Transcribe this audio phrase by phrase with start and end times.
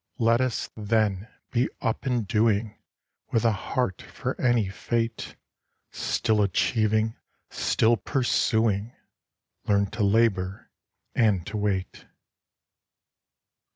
[0.17, 2.75] Let us, then, be up and doing,
[3.29, 5.35] With a heart for any fate;
[5.91, 7.17] Still achieving,
[7.51, 8.95] still pursuing,
[9.67, 10.71] Learn to labor
[11.13, 12.07] and to wait.